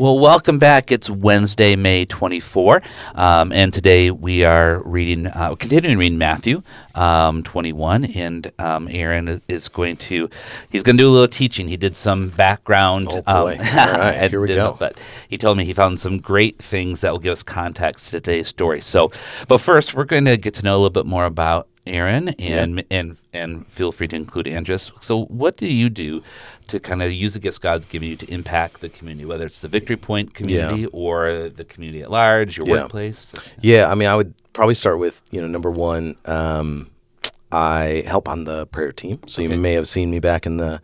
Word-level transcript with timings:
Well, 0.00 0.18
welcome 0.18 0.58
back. 0.58 0.90
It's 0.90 1.10
Wednesday, 1.10 1.76
May 1.76 2.06
24, 2.06 2.80
um, 3.16 3.52
and 3.52 3.70
today 3.70 4.10
we 4.10 4.44
are 4.44 4.80
reading, 4.86 5.26
uh, 5.26 5.54
continuing 5.56 5.98
reading 5.98 6.16
Matthew 6.16 6.62
um, 6.94 7.42
21, 7.42 8.06
and 8.06 8.50
um, 8.58 8.88
Aaron 8.90 9.42
is 9.46 9.68
going 9.68 9.98
to, 9.98 10.30
he's 10.70 10.82
going 10.82 10.96
to 10.96 11.02
do 11.02 11.06
a 11.06 11.12
little 11.12 11.28
teaching. 11.28 11.68
He 11.68 11.76
did 11.76 11.94
some 11.96 12.30
background. 12.30 13.08
Oh, 13.10 13.20
boy. 13.20 13.58
All 13.58 13.92
right, 13.92 14.30
here 14.30 14.40
we 14.40 14.46
go. 14.46 14.74
But 14.78 14.98
he 15.28 15.36
told 15.36 15.58
me 15.58 15.66
he 15.66 15.74
found 15.74 16.00
some 16.00 16.16
great 16.16 16.56
things 16.62 17.02
that 17.02 17.12
will 17.12 17.18
give 17.18 17.32
us 17.32 17.42
context 17.42 18.06
to 18.06 18.22
today's 18.22 18.48
story. 18.48 18.80
So, 18.80 19.12
but 19.48 19.58
first, 19.58 19.92
we're 19.92 20.04
going 20.04 20.24
to 20.24 20.38
get 20.38 20.54
to 20.54 20.62
know 20.62 20.72
a 20.72 20.78
little 20.78 20.88
bit 20.88 21.04
more 21.04 21.26
about 21.26 21.68
Aaron, 21.86 22.28
and 22.30 22.78
yeah. 22.78 22.84
and 22.90 23.16
and 23.32 23.66
feel 23.68 23.92
free 23.92 24.08
to 24.08 24.16
include 24.16 24.46
Andrea. 24.46 24.78
So, 24.78 25.24
what 25.24 25.56
do 25.56 25.66
you 25.66 25.88
do 25.88 26.22
to 26.68 26.78
kind 26.78 27.02
of 27.02 27.10
use 27.10 27.34
the 27.34 27.40
gifts 27.40 27.58
God's 27.58 27.86
given 27.86 28.08
you 28.08 28.16
to 28.16 28.30
impact 28.30 28.80
the 28.80 28.88
community, 28.88 29.24
whether 29.24 29.46
it's 29.46 29.60
the 29.60 29.68
Victory 29.68 29.96
Point 29.96 30.34
community 30.34 30.82
yeah. 30.82 30.88
or 30.92 31.48
the 31.48 31.64
community 31.64 32.02
at 32.02 32.10
large, 32.10 32.58
your 32.58 32.66
yeah. 32.66 32.82
workplace? 32.82 33.32
Yeah, 33.60 33.90
I 33.90 33.94
mean, 33.94 34.08
I 34.08 34.16
would 34.16 34.34
probably 34.52 34.74
start 34.74 34.98
with 34.98 35.22
you 35.30 35.40
know 35.40 35.46
number 35.46 35.70
one. 35.70 36.16
Um, 36.26 36.90
I 37.52 38.04
help 38.06 38.28
on 38.28 38.44
the 38.44 38.66
prayer 38.66 38.92
team, 38.92 39.20
so 39.26 39.42
okay. 39.42 39.52
you 39.52 39.58
may 39.58 39.72
have 39.72 39.88
seen 39.88 40.10
me 40.10 40.20
back 40.20 40.46
in 40.46 40.58
the 40.58 40.80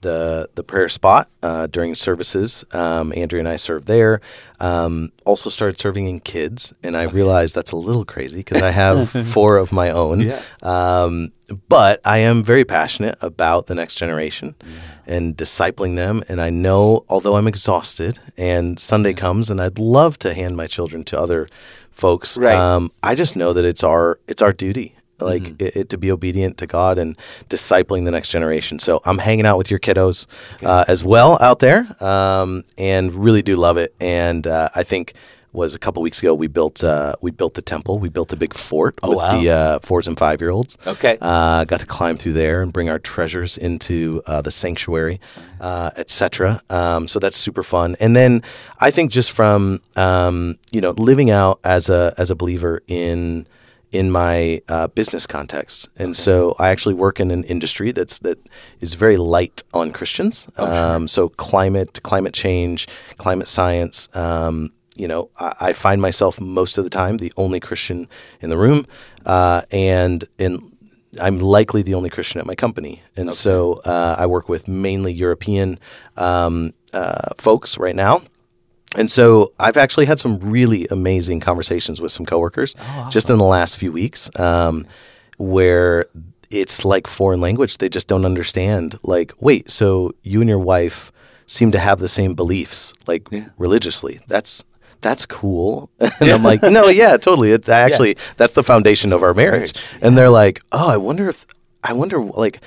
the 0.00 0.48
the 0.54 0.62
prayer 0.62 0.88
spot 0.88 1.28
uh, 1.42 1.66
during 1.66 1.94
services. 1.94 2.64
Um, 2.72 3.12
Andrea 3.16 3.40
and 3.40 3.48
I 3.48 3.56
served 3.56 3.86
there. 3.86 4.20
Um, 4.58 5.12
also 5.24 5.50
started 5.50 5.78
serving 5.78 6.06
in 6.06 6.20
kids, 6.20 6.72
and 6.82 6.96
I 6.96 7.06
okay. 7.06 7.14
realized 7.14 7.54
that's 7.54 7.72
a 7.72 7.76
little 7.76 8.04
crazy 8.04 8.38
because 8.38 8.62
I 8.62 8.70
have 8.70 9.10
four 9.28 9.56
of 9.56 9.72
my 9.72 9.90
own. 9.90 10.20
Yeah. 10.20 10.42
Um, 10.62 11.32
but 11.68 12.00
I 12.04 12.18
am 12.18 12.44
very 12.44 12.64
passionate 12.64 13.18
about 13.20 13.66
the 13.66 13.74
next 13.74 13.96
generation 13.96 14.54
yeah. 14.62 14.76
and 15.06 15.36
discipling 15.36 15.96
them. 15.96 16.22
And 16.28 16.40
I 16.40 16.50
know, 16.50 17.04
although 17.08 17.36
I'm 17.36 17.48
exhausted, 17.48 18.20
and 18.36 18.78
Sunday 18.78 19.10
yeah. 19.10 19.16
comes, 19.16 19.50
and 19.50 19.60
I'd 19.60 19.78
love 19.78 20.18
to 20.20 20.34
hand 20.34 20.56
my 20.56 20.66
children 20.66 21.04
to 21.04 21.18
other 21.18 21.48
folks. 21.90 22.38
Right. 22.38 22.54
Um, 22.54 22.92
I 23.02 23.14
just 23.14 23.36
know 23.36 23.52
that 23.52 23.64
it's 23.64 23.82
our 23.82 24.18
it's 24.28 24.42
our 24.42 24.52
duty 24.52 24.94
like 25.20 25.42
mm-hmm. 25.42 25.64
it, 25.64 25.76
it, 25.76 25.88
to 25.90 25.98
be 25.98 26.10
obedient 26.10 26.58
to 26.58 26.66
God 26.66 26.98
and 26.98 27.16
discipling 27.48 28.04
the 28.04 28.10
next 28.10 28.30
generation. 28.30 28.78
So 28.78 29.00
I'm 29.04 29.18
hanging 29.18 29.46
out 29.46 29.58
with 29.58 29.70
your 29.70 29.80
kiddos 29.80 30.26
uh, 30.62 30.84
as 30.88 31.04
well 31.04 31.38
out 31.40 31.58
there, 31.60 31.86
um, 32.02 32.64
and 32.78 33.14
really 33.14 33.42
do 33.42 33.56
love 33.56 33.76
it. 33.76 33.94
And 34.00 34.46
uh, 34.46 34.68
I 34.74 34.82
think 34.82 35.14
was 35.52 35.74
a 35.74 35.78
couple 35.78 36.02
weeks 36.02 36.20
ago 36.20 36.32
we 36.32 36.46
built 36.46 36.84
uh, 36.84 37.14
we 37.20 37.30
built 37.30 37.54
the 37.54 37.62
temple. 37.62 37.98
We 37.98 38.08
built 38.08 38.32
a 38.32 38.36
big 38.36 38.54
fort 38.54 38.98
oh, 39.02 39.10
with 39.10 39.18
wow. 39.18 39.40
the 39.40 39.50
uh, 39.50 39.78
fours 39.80 40.06
and 40.06 40.16
five 40.16 40.40
year 40.40 40.50
olds. 40.50 40.78
Okay, 40.86 41.18
uh, 41.20 41.64
got 41.64 41.80
to 41.80 41.86
climb 41.86 42.16
through 42.16 42.34
there 42.34 42.62
and 42.62 42.72
bring 42.72 42.88
our 42.88 42.98
treasures 42.98 43.56
into 43.56 44.22
uh, 44.26 44.42
the 44.42 44.50
sanctuary, 44.50 45.20
uh, 45.60 45.90
etc. 45.96 46.62
Um, 46.70 47.08
so 47.08 47.18
that's 47.18 47.36
super 47.36 47.62
fun. 47.62 47.96
And 48.00 48.14
then 48.14 48.42
I 48.78 48.90
think 48.90 49.10
just 49.10 49.32
from 49.32 49.80
um, 49.96 50.58
you 50.70 50.80
know 50.80 50.92
living 50.92 51.30
out 51.30 51.60
as 51.64 51.88
a 51.88 52.14
as 52.16 52.30
a 52.30 52.34
believer 52.34 52.82
in 52.86 53.46
in 53.92 54.10
my 54.10 54.62
uh, 54.68 54.86
business 54.88 55.26
context, 55.26 55.88
and 55.96 56.10
okay. 56.10 56.14
so 56.14 56.54
I 56.58 56.68
actually 56.68 56.94
work 56.94 57.20
in 57.20 57.30
an 57.30 57.44
industry 57.44 57.92
that's 57.92 58.18
that 58.20 58.38
is 58.80 58.94
very 58.94 59.16
light 59.16 59.62
on 59.74 59.92
Christians. 59.92 60.48
Oh, 60.56 60.66
sure. 60.66 60.74
um, 60.74 61.08
so 61.08 61.28
climate, 61.28 62.00
climate 62.02 62.34
change, 62.34 62.86
climate 63.16 63.48
science. 63.48 64.08
Um, 64.14 64.72
you 64.96 65.08
know, 65.08 65.30
I, 65.38 65.54
I, 65.60 65.72
find 65.72 66.02
myself 66.02 66.40
most 66.40 66.76
of 66.76 66.84
the 66.84 66.90
time 66.90 67.16
the 67.16 67.32
only 67.36 67.58
Christian 67.58 68.08
in 68.40 68.50
the 68.50 68.58
room, 68.58 68.86
uh, 69.24 69.62
and 69.70 70.24
in 70.38 70.58
I'm 71.20 71.40
likely 71.40 71.82
the 71.82 71.94
only 71.94 72.10
Christian 72.10 72.40
at 72.40 72.46
my 72.46 72.54
company, 72.54 73.02
and 73.16 73.30
okay. 73.30 73.36
so 73.36 73.80
uh, 73.84 74.14
I 74.18 74.26
work 74.26 74.48
with 74.48 74.68
mainly 74.68 75.12
European 75.12 75.78
um, 76.16 76.74
uh, 76.92 77.34
folks 77.38 77.78
right 77.78 77.96
now. 77.96 78.22
And 78.96 79.10
so 79.10 79.52
I've 79.58 79.76
actually 79.76 80.06
had 80.06 80.18
some 80.18 80.38
really 80.40 80.86
amazing 80.90 81.40
conversations 81.40 82.00
with 82.00 82.10
some 82.10 82.26
coworkers 82.26 82.74
oh, 82.78 82.82
awesome. 82.82 83.10
just 83.10 83.30
in 83.30 83.38
the 83.38 83.44
last 83.44 83.76
few 83.76 83.92
weeks 83.92 84.28
um, 84.38 84.86
where 85.38 86.06
it's 86.50 86.84
like 86.84 87.06
foreign 87.06 87.40
language. 87.40 87.78
They 87.78 87.88
just 87.88 88.08
don't 88.08 88.24
understand. 88.24 88.98
Like, 89.02 89.32
wait, 89.38 89.70
so 89.70 90.12
you 90.22 90.40
and 90.40 90.48
your 90.48 90.58
wife 90.58 91.12
seem 91.46 91.70
to 91.72 91.78
have 91.78 92.00
the 92.00 92.08
same 92.08 92.34
beliefs, 92.34 92.92
like 93.06 93.28
yeah. 93.30 93.48
religiously. 93.58 94.20
That's 94.26 94.64
that's 95.00 95.24
cool. 95.24 95.90
and 96.00 96.12
yeah. 96.20 96.34
I'm 96.34 96.42
like, 96.42 96.62
no, 96.62 96.88
yeah, 96.88 97.16
totally. 97.16 97.52
It's 97.52 97.68
actually 97.68 98.10
yeah. 98.10 98.22
that's 98.36 98.54
the 98.54 98.64
foundation 98.64 99.12
of 99.12 99.22
our 99.22 99.34
marriage. 99.34 99.72
And 100.00 100.18
they're 100.18 100.30
like, 100.30 100.62
oh, 100.72 100.88
I 100.88 100.96
wonder 100.96 101.28
if 101.28 101.46
I 101.84 101.92
wonder 101.92 102.20
like 102.20 102.60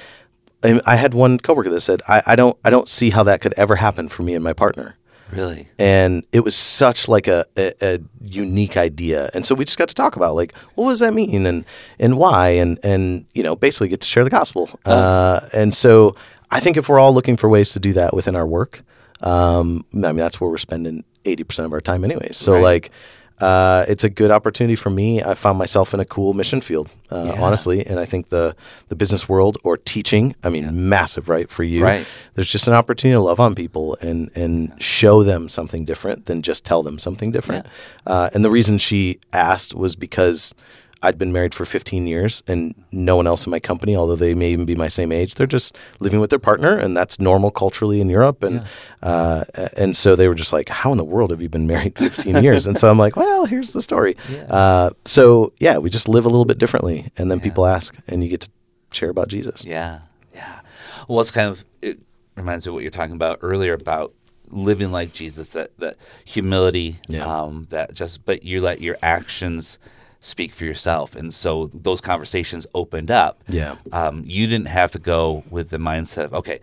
I 0.63 0.95
had 0.95 1.13
one 1.13 1.39
coworker 1.39 1.69
that 1.69 1.81
said, 1.81 2.01
I, 2.07 2.23
I 2.25 2.35
don't 2.37 2.57
I 2.63 2.69
don't 2.69 2.87
see 2.87 3.09
how 3.09 3.23
that 3.23 3.41
could 3.41 3.53
ever 3.57 3.75
happen 3.75 4.07
for 4.07 4.23
me 4.23 4.33
and 4.33 4.43
my 4.43 4.53
partner. 4.53 4.95
Really? 5.35 5.67
And 5.79 6.23
it 6.31 6.41
was 6.41 6.55
such 6.55 7.07
like 7.07 7.27
a, 7.27 7.45
a, 7.57 7.73
a, 7.81 7.99
unique 8.21 8.77
idea. 8.77 9.29
And 9.33 9.45
so 9.45 9.55
we 9.55 9.65
just 9.65 9.77
got 9.77 9.89
to 9.89 9.95
talk 9.95 10.15
about 10.15 10.35
like, 10.35 10.55
what 10.75 10.89
does 10.89 10.99
that 10.99 11.13
mean 11.13 11.45
and, 11.45 11.65
and 11.99 12.17
why? 12.17 12.49
And, 12.49 12.79
and, 12.83 13.25
you 13.33 13.43
know, 13.43 13.55
basically 13.55 13.87
get 13.87 14.01
to 14.01 14.07
share 14.07 14.23
the 14.23 14.29
gospel. 14.29 14.69
Oh. 14.85 14.93
Uh, 14.93 15.49
and 15.53 15.73
so 15.73 16.15
I 16.51 16.59
think 16.59 16.77
if 16.77 16.87
we're 16.87 16.99
all 16.99 17.13
looking 17.13 17.37
for 17.37 17.49
ways 17.49 17.71
to 17.71 17.79
do 17.79 17.93
that 17.93 18.13
within 18.13 18.35
our 18.35 18.47
work, 18.47 18.83
um, 19.21 19.85
I 19.93 19.97
mean, 19.97 20.17
that's 20.17 20.39
where 20.39 20.49
we're 20.49 20.57
spending 20.57 21.03
80% 21.25 21.65
of 21.65 21.73
our 21.73 21.81
time 21.81 22.03
anyways. 22.03 22.37
So 22.37 22.53
right. 22.53 22.61
like, 22.61 22.91
uh, 23.39 23.85
it's 23.87 24.03
a 24.03 24.09
good 24.09 24.31
opportunity 24.31 24.75
for 24.75 24.89
me. 24.89 25.21
I 25.21 25.33
found 25.33 25.57
myself 25.57 25.93
in 25.93 25.99
a 25.99 26.05
cool 26.05 26.33
mission 26.33 26.61
field, 26.61 26.89
uh, 27.09 27.33
yeah. 27.33 27.41
honestly, 27.41 27.85
and 27.85 27.99
I 27.99 28.05
think 28.05 28.29
the 28.29 28.55
the 28.89 28.95
business 28.95 29.27
world 29.27 29.57
or 29.63 29.77
teaching, 29.77 30.35
I 30.43 30.49
mean, 30.49 30.63
yeah. 30.63 30.71
massive, 30.71 31.29
right, 31.29 31.49
for 31.49 31.63
you. 31.63 31.83
Right. 31.83 32.07
There's 32.35 32.51
just 32.51 32.67
an 32.67 32.73
opportunity 32.73 33.15
to 33.17 33.21
love 33.21 33.39
on 33.39 33.55
people 33.55 33.97
and 34.01 34.29
and 34.35 34.69
yeah. 34.69 34.75
show 34.79 35.23
them 35.23 35.49
something 35.49 35.83
different 35.83 36.25
than 36.25 36.41
just 36.41 36.63
tell 36.63 36.83
them 36.83 36.99
something 36.99 37.31
different. 37.31 37.65
Uh, 38.05 38.29
and 38.33 38.45
the 38.45 38.51
reason 38.51 38.77
she 38.77 39.19
asked 39.33 39.73
was 39.73 39.95
because 39.95 40.53
I'd 41.03 41.17
been 41.17 41.33
married 41.33 41.53
for 41.53 41.65
15 41.65 42.07
years 42.07 42.41
and 42.47 42.73
no 42.93 43.17
one 43.17 43.27
else 43.27 43.45
in 43.45 43.51
my 43.51 43.59
company, 43.59 43.93
although 43.95 44.15
they 44.15 44.33
may 44.33 44.51
even 44.51 44.65
be 44.65 44.73
my 44.73 44.87
same 44.87 45.11
age, 45.11 45.35
they're 45.35 45.45
just 45.45 45.77
living 45.99 46.21
with 46.21 46.29
their 46.29 46.39
partner, 46.39 46.77
and 46.77 46.95
that's 46.95 47.19
normal 47.19 47.51
culturally 47.51 47.99
in 47.99 48.09
Europe. 48.09 48.41
And 48.41 48.63
yeah. 49.03 49.09
uh, 49.09 49.43
and 49.75 49.97
so 49.97 50.15
they 50.15 50.29
were 50.29 50.35
just 50.35 50.53
like, 50.53 50.69
"How 50.69 50.91
in 50.93 50.97
the 50.97 51.03
world 51.03 51.31
have 51.31 51.41
you 51.41 51.49
been 51.49 51.67
married 51.67 51.97
15 51.99 52.41
years?" 52.41 52.65
And 52.65 52.77
so 52.77 52.89
I'm 52.89 52.97
like, 52.97 53.17
"Well, 53.17 53.45
here's 53.45 53.73
the 53.73 53.81
story." 53.81 54.15
Yeah. 54.31 54.43
Uh, 54.43 54.89
so 55.03 55.51
yeah, 55.59 55.77
we 55.77 55.89
just 55.89 56.07
live 56.07 56.25
a 56.25 56.29
little 56.29 56.45
bit 56.45 56.57
differently, 56.57 57.11
and 57.17 57.29
then 57.29 57.39
yeah. 57.39 57.43
people 57.43 57.65
ask, 57.65 57.95
and 58.07 58.23
you 58.23 58.29
get 58.29 58.41
to 58.41 58.49
share 58.91 59.09
about 59.09 59.27
Jesus. 59.27 59.65
Yeah, 59.65 59.99
yeah. 60.33 60.61
Well, 61.09 61.19
it's 61.19 61.31
kind 61.31 61.49
of 61.49 61.65
it 61.81 61.99
reminds 62.35 62.65
me 62.65 62.69
of 62.69 62.75
what 62.75 62.81
you're 62.81 62.91
talking 62.91 63.15
about 63.15 63.39
earlier 63.41 63.73
about 63.73 64.13
living 64.49 64.91
like 64.91 65.11
Jesus, 65.11 65.49
that 65.49 65.77
that 65.79 65.97
humility, 66.23 66.99
um, 67.21 67.67
that 67.71 67.93
just 67.93 68.23
but 68.23 68.43
you 68.43 68.61
let 68.61 68.79
your 68.79 68.97
actions 69.03 69.77
speak 70.23 70.53
for 70.53 70.63
yourself. 70.63 71.15
And 71.15 71.33
so 71.33 71.67
those 71.73 72.01
conversations 72.01 72.65
opened 72.73 73.11
up. 73.11 73.43
Yeah. 73.47 73.75
Um, 73.91 74.23
you 74.25 74.47
didn't 74.47 74.69
have 74.69 74.91
to 74.91 74.99
go 74.99 75.43
with 75.49 75.69
the 75.69 75.77
mindset 75.77 76.25
of, 76.25 76.33
okay, 76.33 76.59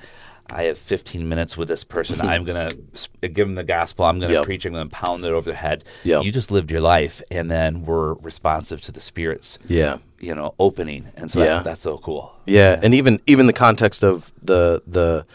I 0.48 0.65
have 0.65 0.78
15 0.78 1.28
minutes 1.28 1.56
with 1.56 1.69
this 1.69 1.84
person. 1.84 2.21
I'm 2.26 2.44
going 2.44 2.71
to 2.71 3.28
give 3.28 3.47
them 3.47 3.54
the 3.54 3.62
gospel. 3.62 4.06
I'm 4.06 4.19
going 4.19 4.31
to 4.31 4.37
yep. 4.37 4.44
preach. 4.44 4.65
I'm 4.65 4.72
going 4.72 4.88
to 4.88 4.94
pound 4.94 5.25
it 5.25 5.28
over 5.28 5.50
their 5.50 5.60
head. 5.60 5.84
Yep. 6.04 6.25
You 6.25 6.32
just 6.32 6.50
lived 6.50 6.71
your 6.71 6.81
life 6.81 7.22
and 7.31 7.50
then 7.50 7.84
were 7.84 8.15
responsive 8.15 8.81
to 8.82 8.93
the 8.93 9.00
Spirit's, 9.00 9.59
yeah. 9.66 9.98
you 10.19 10.34
know, 10.34 10.54
opening. 10.59 11.09
And 11.15 11.31
so 11.31 11.41
yeah. 11.41 11.47
that, 11.47 11.65
that's 11.65 11.82
so 11.82 11.98
cool. 11.98 12.32
Yeah. 12.47 12.72
yeah. 12.72 12.81
And 12.82 12.94
even, 12.94 13.21
even 13.27 13.47
the 13.47 13.53
context 13.53 14.03
of 14.03 14.33
the, 14.42 14.83
the, 14.86 15.27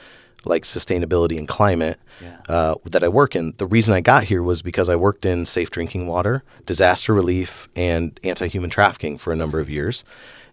like 0.46 0.64
sustainability 0.64 1.38
and 1.38 1.48
climate 1.48 2.00
yeah. 2.22 2.40
uh, 2.48 2.76
that 2.86 3.04
I 3.04 3.08
work 3.08 3.36
in. 3.36 3.54
The 3.58 3.66
reason 3.66 3.94
I 3.94 4.02
got 4.02 4.26
here 4.26 4.44
was 4.44 4.62
because 4.62 4.90
I 4.90 4.96
worked 4.96 5.26
in 5.26 5.46
safe 5.46 5.70
drinking 5.70 6.08
water, 6.08 6.44
disaster 6.66 7.14
relief, 7.14 7.68
and 7.76 8.20
anti 8.24 8.48
human 8.48 8.70
trafficking 8.70 9.18
for 9.18 9.34
a 9.34 9.36
number 9.36 9.60
of 9.60 9.70
years. 9.70 10.04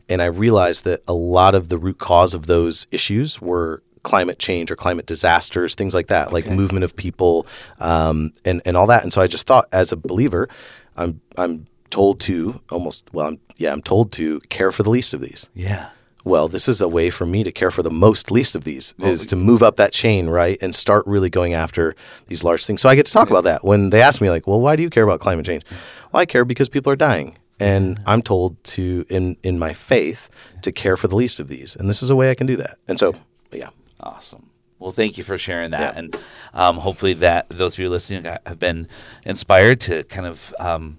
And 0.09 0.21
I 0.21 0.27
realized 0.27 0.85
that 0.85 1.03
a 1.07 1.15
lot 1.15 1.55
of 1.55 1.69
the 1.69 1.79
root 1.79 1.99
cause 1.99 2.35
of 2.35 2.47
those 2.47 2.87
issues 2.91 3.41
were 3.41 3.83
climate 4.03 4.39
change 4.39 4.71
or 4.71 4.77
climate 4.77 5.07
disasters, 5.07 5.75
things 5.75 5.95
like 5.95 6.09
that, 6.09 6.29
okay. 6.29 6.35
like 6.35 6.51
movement 6.51 6.85
of 6.85 6.97
people 6.97 7.47
um, 7.79 8.33
and, 8.45 8.61
and 8.65 8.77
all 8.77 8.87
that. 8.89 9.05
And 9.05 9.13
so 9.13 9.23
I 9.23 9.29
just 9.29 9.47
thought, 9.47 9.69
as 9.73 9.93
a 9.93 9.97
believer, 9.97 10.49
I'm, 10.97 11.21
I'm 11.39 11.67
told 11.91 12.19
to 12.21 12.61
almost, 12.71 13.05
well, 13.13 13.29
I'm, 13.29 13.41
yeah, 13.57 13.73
I'm 13.73 13.83
told 13.83 14.11
to 14.13 14.41
care 14.49 14.73
for 14.73 14.83
the 14.83 14.91
least 14.91 15.15
of 15.15 15.21
these. 15.21 15.49
Yeah 15.55 15.91
well, 16.25 16.49
this 16.49 16.69
is 16.69 16.81
a 16.81 16.89
way 16.89 17.11
for 17.11 17.27
me 17.27 17.43
to 17.45 17.53
care 17.53 17.71
for 17.71 17.83
the 17.83 17.91
most 17.91 18.31
least 18.31 18.55
of 18.55 18.65
these 18.65 18.95
well, 18.99 19.11
is 19.11 19.27
to 19.27 19.37
move 19.37 19.63
up 19.63 19.77
that 19.77 19.93
chain, 19.93 20.29
right? 20.29 20.59
And 20.63 20.75
start 20.75 21.07
really 21.07 21.31
going 21.31 21.53
after 21.55 21.95
these 22.29 22.45
large 22.45 22.65
things. 22.67 22.81
So 22.81 22.89
I 22.89 22.95
get 22.95 23.07
to 23.07 23.13
talk 23.13 23.31
about 23.31 23.45
that 23.45 23.65
when 23.65 23.91
they 23.91 24.01
ask 24.03 24.21
me 24.21 24.31
like, 24.31 24.47
well, 24.47 24.61
why 24.61 24.77
do 24.77 24.83
you 24.83 24.91
care 24.91 25.05
about 25.05 25.21
climate 25.21 25.47
change? 25.47 25.65
Well, 26.13 26.21
I 26.21 26.27
care 26.27 26.45
because 26.45 26.69
people 26.69 26.93
are 26.93 26.97
dying. 26.97 27.37
And 27.61 28.01
I'm 28.07 28.23
told 28.23 28.63
to, 28.65 29.05
in, 29.09 29.37
in 29.45 29.59
my 29.59 29.73
faith, 29.73 30.29
to 30.63 30.73
care 30.73 30.97
for 30.97 31.07
the 31.07 31.15
least 31.15 31.39
of 31.39 31.47
these. 31.49 31.77
And 31.77 31.89
this 31.89 32.03
is 32.03 32.11
a 32.11 32.17
way 32.17 32.31
I 32.31 32.35
can 32.35 32.47
do 32.47 32.57
that. 32.57 32.79
And 32.89 32.99
so 32.99 33.15
yeah. 33.53 33.71
Awesome. 34.01 34.51
Well, 34.81 34.91
thank 34.91 35.17
you 35.17 35.23
for 35.23 35.39
sharing 35.39 35.71
that, 35.71 35.95
Yeah. 35.95 35.99
and 36.01 36.17
um, 36.55 36.79
hopefully 36.79 37.13
that 37.15 37.49
those 37.51 37.75
of 37.75 37.79
you 37.79 37.89
listening 37.89 38.25
have 38.25 38.59
been 38.59 38.89
inspired 39.25 39.81
to 39.83 40.03
kind 40.05 40.27
of 40.27 40.53
um, 40.59 40.99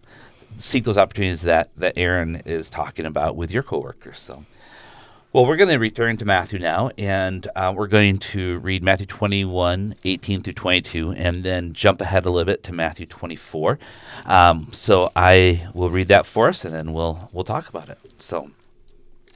seek 0.58 0.86
those 0.86 0.98
opportunities 0.98 1.42
that 1.42 1.69
that 1.76 1.98
Aaron 1.98 2.38
is 2.46 2.69
talking 2.69 3.06
about 3.06 3.36
with 3.36 3.52
your 3.52 3.62
coworkers. 3.64 4.19
So, 4.22 4.46
well, 5.33 5.47
we're 5.47 5.57
going 5.57 5.69
to 5.69 5.80
return 5.80 6.15
to 6.18 6.25
Matthew 6.25 6.59
now, 6.59 6.91
and 6.95 7.47
uh, 7.56 7.74
we're 7.75 7.88
going 7.88 8.19
to 8.19 8.59
read 8.59 8.83
Matthew 8.83 9.07
21, 9.07 9.95
18 10.03 10.44
through 10.44 10.53
22, 10.53 11.13
and 11.13 11.44
then 11.44 11.74
jump 11.74 12.01
ahead 12.01 12.27
a 12.27 12.30
little 12.30 12.45
bit 12.45 12.62
to 12.65 12.71
Matthew 12.71 13.07
24. 13.07 13.80
Um, 14.27 14.68
so 14.71 15.12
I 15.15 15.68
will 15.74 15.89
read 15.89 16.07
that 16.09 16.27
for 16.27 16.50
us, 16.50 16.63
and 16.63 16.71
then 16.71 16.94
we'll 16.94 17.31
we'll 17.33 17.44
talk 17.44 17.68
about 17.68 17.89
it. 17.89 17.97
So. 18.19 18.51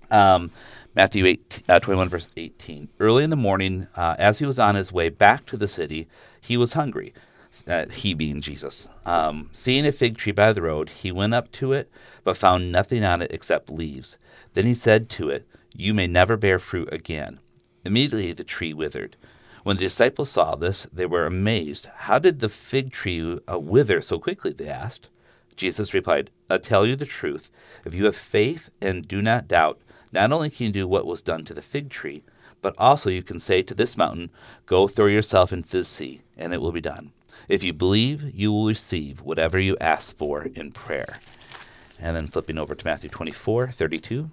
Um, 0.09 0.51
Matthew 0.95 1.25
8, 1.25 1.63
uh, 1.69 1.79
21, 1.79 2.09
verse 2.09 2.27
18. 2.35 2.89
Early 2.99 3.23
in 3.23 3.29
the 3.29 3.35
morning, 3.35 3.87
uh, 3.95 4.15
as 4.17 4.39
he 4.39 4.47
was 4.47 4.57
on 4.57 4.73
his 4.73 4.91
way 4.91 5.09
back 5.09 5.45
to 5.47 5.57
the 5.57 5.67
city, 5.67 6.07
he 6.41 6.57
was 6.57 6.73
hungry, 6.73 7.13
uh, 7.67 7.85
he 7.89 8.15
being 8.15 8.41
Jesus. 8.41 8.89
Um, 9.05 9.49
seeing 9.51 9.85
a 9.85 9.91
fig 9.91 10.17
tree 10.17 10.31
by 10.31 10.53
the 10.53 10.63
road, 10.63 10.89
he 10.89 11.11
went 11.11 11.35
up 11.35 11.51
to 11.53 11.73
it, 11.73 11.91
but 12.23 12.35
found 12.35 12.71
nothing 12.71 13.03
on 13.03 13.21
it 13.21 13.31
except 13.31 13.69
leaves. 13.69 14.17
Then 14.55 14.65
he 14.65 14.73
said 14.73 15.07
to 15.11 15.29
it, 15.29 15.45
You 15.75 15.93
may 15.93 16.07
never 16.07 16.37
bear 16.37 16.59
fruit 16.59 16.89
again. 16.91 17.39
Immediately 17.85 18.33
the 18.33 18.43
tree 18.43 18.73
withered. 18.73 19.15
When 19.63 19.77
the 19.77 19.83
disciples 19.83 20.29
saw 20.29 20.55
this, 20.55 20.87
they 20.93 21.05
were 21.05 21.25
amazed. 21.25 21.87
How 21.95 22.19
did 22.19 22.39
the 22.39 22.49
fig 22.49 22.91
tree 22.91 23.39
uh, 23.51 23.59
wither 23.59 24.01
so 24.01 24.17
quickly? 24.19 24.53
They 24.53 24.69
asked. 24.69 25.09
Jesus 25.55 25.93
replied, 25.93 26.29
I 26.49 26.57
tell 26.57 26.85
you 26.85 26.95
the 26.95 27.05
truth. 27.05 27.49
If 27.83 27.93
you 27.93 28.05
have 28.05 28.15
faith 28.15 28.69
and 28.79 29.07
do 29.07 29.21
not 29.21 29.47
doubt, 29.47 29.79
not 30.11 30.31
only 30.31 30.49
can 30.49 30.67
you 30.67 30.71
do 30.71 30.87
what 30.87 31.05
was 31.05 31.21
done 31.21 31.43
to 31.45 31.53
the 31.53 31.61
fig 31.61 31.89
tree, 31.89 32.23
but 32.61 32.75
also 32.77 33.09
you 33.09 33.23
can 33.23 33.39
say 33.39 33.61
to 33.61 33.73
this 33.73 33.97
mountain, 33.97 34.29
Go 34.65 34.87
throw 34.87 35.07
yourself 35.07 35.51
into 35.51 35.77
the 35.77 35.83
sea, 35.83 36.21
and 36.37 36.53
it 36.53 36.61
will 36.61 36.71
be 36.71 36.81
done. 36.81 37.11
If 37.47 37.63
you 37.63 37.73
believe, 37.73 38.33
you 38.33 38.51
will 38.51 38.67
receive 38.67 39.21
whatever 39.21 39.59
you 39.59 39.77
ask 39.79 40.15
for 40.15 40.43
in 40.43 40.71
prayer. 40.71 41.19
And 41.99 42.15
then 42.15 42.27
flipping 42.27 42.57
over 42.57 42.75
to 42.75 42.85
Matthew 42.85 43.09
24, 43.09 43.71
32. 43.71 44.29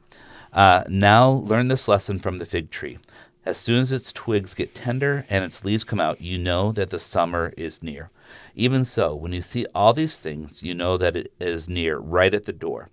Uh, 0.54 0.84
now 0.88 1.30
learn 1.30 1.68
this 1.68 1.88
lesson 1.88 2.18
from 2.18 2.38
the 2.38 2.46
fig 2.46 2.70
tree. 2.70 2.98
As 3.44 3.58
soon 3.58 3.80
as 3.80 3.92
its 3.92 4.12
twigs 4.12 4.54
get 4.54 4.74
tender 4.74 5.26
and 5.28 5.44
its 5.44 5.64
leaves 5.64 5.84
come 5.84 6.00
out, 6.00 6.20
you 6.20 6.38
know 6.38 6.72
that 6.72 6.88
the 6.90 6.98
summer 7.00 7.52
is 7.58 7.82
near. 7.82 8.10
Even 8.54 8.84
so, 8.86 9.14
when 9.14 9.32
you 9.32 9.42
see 9.42 9.66
all 9.74 9.92
these 9.92 10.18
things, 10.18 10.62
you 10.62 10.74
know 10.74 10.96
that 10.96 11.16
it 11.16 11.32
is 11.38 11.68
near, 11.68 11.98
right 11.98 12.32
at 12.32 12.44
the 12.44 12.52
door. 12.52 12.88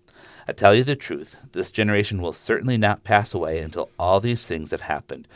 I 0.48 0.54
tell 0.54 0.76
you 0.76 0.84
the 0.84 0.96
truth, 0.96 1.36
this 1.54 1.72
generation 1.72 2.22
will 2.22 2.34
certainly 2.34 2.78
not 2.78 3.06
pass 3.06 3.34
away 3.34 3.60
until 3.60 3.90
all 3.98 4.20
these 4.20 4.46
things 4.46 4.72
have 4.72 4.82
happened. 4.82 5.28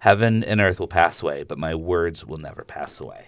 Heaven 0.00 0.44
and 0.44 0.60
earth 0.60 0.78
will 0.78 0.86
pass 0.86 1.22
away, 1.22 1.42
but 1.42 1.58
my 1.58 1.74
words 1.74 2.24
will 2.24 2.36
never 2.38 2.62
pass 2.62 3.00
away. 3.00 3.24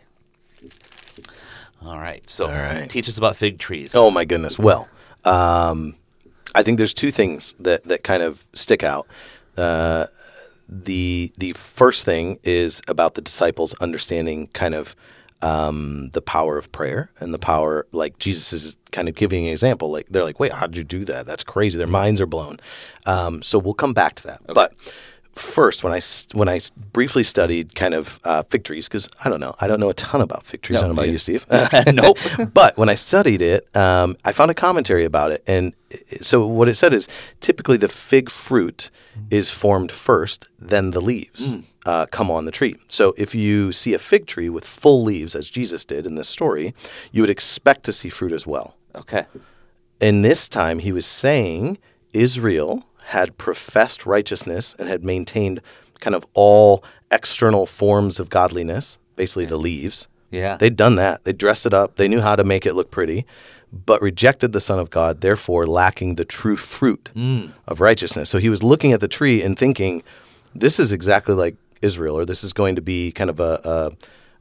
All 1.82 1.96
right, 1.96 2.28
so 2.31 2.46
All 2.46 2.52
right. 2.52 2.88
teach 2.88 3.08
us 3.08 3.19
about 3.19 3.37
fig 3.37 3.58
trees. 3.58 3.94
Oh 3.96 4.10
my 4.10 4.25
goodness. 4.25 4.58
Well, 4.58 4.88
um, 5.25 5.96
I 6.54 6.62
think 6.62 6.78
there's 6.78 6.94
two 6.94 7.10
things 7.10 7.54
that 7.58 7.84
that 7.84 8.04
kind 8.04 8.22
of 8.22 8.46
stick 8.54 8.82
out. 8.82 9.06
Uh, 9.56 10.06
the 10.69 11.32
the 11.38 11.52
first 11.52 12.04
thing 12.04 12.38
is 12.43 12.81
about 12.88 13.14
the 13.14 13.20
disciples 13.20 13.75
understanding 13.75 14.49
kind 14.49 14.75
of 14.75 14.96
um, 15.43 16.10
the 16.12 16.22
power 16.22 16.56
of 16.56 16.70
prayer 16.70 17.10
and 17.19 17.34
the 17.34 17.38
power 17.38 17.87
like 17.90 18.19
Jesus 18.19 18.52
is 18.52 18.76
kind 18.93 19.08
of 19.08 19.16
giving 19.16 19.46
an 19.46 19.50
example. 19.50 19.90
Like 19.90 20.06
they're 20.08 20.25
like, 20.25 20.38
wait, 20.38 20.52
how 20.52 20.66
did 20.66 20.76
you 20.76 20.84
do 20.84 21.04
that? 21.06 21.26
That's 21.26 21.43
crazy. 21.43 21.76
Their 21.76 21.87
minds 21.88 22.20
are 22.20 22.26
blown. 22.26 22.58
Um, 23.06 23.43
so 23.43 23.58
we'll 23.58 23.75
come 23.75 23.93
back 23.93 24.14
to 24.16 24.22
that. 24.25 24.40
But 24.46 24.72
first, 25.32 25.82
when 25.84 25.93
I 25.93 26.00
when 26.32 26.49
I 26.49 26.61
briefly 26.93 27.25
studied 27.25 27.75
kind 27.75 27.94
of 27.94 28.20
uh, 28.25 28.43
fig 28.44 28.64
trees, 28.64 28.88
because 28.88 29.08
I 29.25 29.29
don't 29.29 29.40
know, 29.40 29.55
I 29.61 29.67
don't 29.67 29.81
know 29.81 29.90
a 29.90 29.94
ton 29.94 30.20
about 30.20 30.44
fig 30.44 30.62
trees. 30.62 30.79
I 30.79 30.81
don't 30.82 30.94
know 30.94 31.02
about 31.02 31.11
you, 31.11 31.19
Steve. 31.19 31.46
Nope. 31.93 32.19
but 32.55 32.76
when 32.76 32.88
I 32.88 32.94
studied 32.94 33.43
it, 33.43 33.75
um, 33.76 34.17
I 34.25 34.32
found 34.32 34.50
a 34.50 34.55
commentary 34.55 35.05
about 35.05 35.32
it, 35.32 35.43
and 35.46 35.75
so 36.20 36.46
what 36.46 36.69
it 36.69 36.75
said 36.75 36.93
is 36.94 37.08
typically 37.40 37.76
the 37.76 37.88
fig 37.88 38.31
fruit 38.31 38.90
is 39.31 39.50
formed 39.50 39.93
first, 39.93 40.49
then 40.58 40.90
the 40.90 41.00
leaves 41.00 41.56
uh, 41.84 42.06
come 42.06 42.31
on 42.31 42.44
the 42.44 42.52
tree. 42.52 42.76
So 42.88 43.14
if 43.17 43.34
you 43.34 43.73
see 43.73 43.94
a 43.94 43.99
fig 43.99 44.26
tree 44.26 44.49
with 44.49 44.64
full 44.64 45.02
leaves, 45.02 45.34
as 45.34 45.49
Jesus 45.49 45.84
did 45.84 46.06
in 46.06 46.14
this 46.14 46.29
story, 46.29 46.75
you 47.11 47.23
would 47.23 47.31
expect 47.31 47.84
to 47.84 47.93
see 47.93 48.08
fruit 48.08 48.32
as 48.32 48.46
well. 48.46 48.76
Okay. 48.94 49.26
And 50.00 50.25
this 50.25 50.49
time 50.49 50.81
he 50.81 50.93
was 50.93 51.06
saying 51.06 51.79
Israel 52.12 52.84
had 53.02 53.38
professed 53.38 54.06
righteousness 54.06 54.75
and 54.78 54.88
had 54.88 55.04
maintained 55.04 55.60
kind 56.00 56.14
of 56.14 56.26
all 56.34 56.82
external 57.10 57.66
forms 57.66 58.19
of 58.19 58.31
godliness, 58.31 58.99
basically 59.16 59.44
the 59.44 59.56
leaves. 59.56 60.08
Yeah. 60.31 60.56
They'd 60.56 60.76
done 60.76 60.96
that. 60.96 61.25
They 61.25 61.32
dressed 61.32 61.66
it 61.66 61.75
up. 61.75 61.96
They 61.96 62.08
knew 62.08 62.20
how 62.20 62.37
to 62.37 62.44
make 62.44 62.64
it 62.64 62.75
look 62.75 62.90
pretty, 62.90 63.26
but 63.72 64.00
rejected 64.00 64.52
the 64.52 64.60
Son 64.60 64.78
of 64.78 64.90
God, 64.90 65.20
therefore 65.20 65.66
lacking 65.66 66.14
the 66.14 66.25
true 66.25 66.56
fruit 66.56 67.10
hmm. 67.14 67.49
of 67.69 67.81
righteousness. 67.81 68.31
So 68.31 68.38
he 68.38 68.49
was 68.49 68.62
looking 68.62 68.93
at 68.93 69.00
the 69.00 69.08
tree 69.08 69.43
and 69.43 69.58
thinking, 69.58 70.02
this 70.55 70.81
is 70.81 70.93
exactly 70.93 71.34
like 71.34 71.56
Israel, 71.82 72.19
or 72.19 72.25
this 72.25 72.43
is 72.43 72.52
going 72.52 72.76
to 72.76 72.82
be 72.82 73.12
kind 73.12 73.31
of 73.31 73.40
a, 73.40 73.60
a, 73.64 73.93